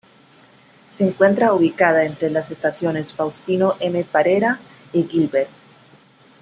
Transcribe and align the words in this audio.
Se 0.97 1.03
encuentra 1.05 1.53
ubicada 1.53 2.03
entre 2.03 2.31
las 2.31 2.49
estaciones 2.49 3.13
Faustino 3.13 3.75
M. 3.81 4.03
Parera 4.03 4.59
y 4.93 5.03
Gilbert. 5.03 5.51